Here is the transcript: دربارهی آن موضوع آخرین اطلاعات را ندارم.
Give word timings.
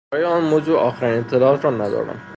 دربارهی 0.11 0.33
آن 0.33 0.43
موضوع 0.43 0.79
آخرین 0.79 1.19
اطلاعات 1.19 1.65
را 1.65 1.71
ندارم. 1.71 2.21